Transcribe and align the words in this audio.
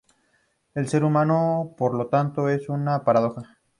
El 0.73 0.87
ser 0.89 1.03
humano, 1.03 1.75
por 1.77 1.93
lo 1.93 2.07
tanto, 2.07 2.49
es 2.49 2.69
una 2.69 3.03
paradoja. 3.03 3.59